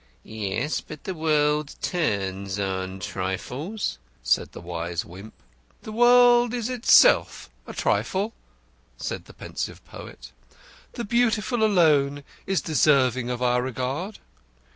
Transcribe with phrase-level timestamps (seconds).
[0.23, 5.35] "Yes, but the world turns on trifles," said the wise Wimp.
[5.83, 8.33] "The world is itself a trifle,"
[8.97, 10.31] said the pensive poet.
[10.93, 14.17] "The Beautiful alone is deserving of our regard."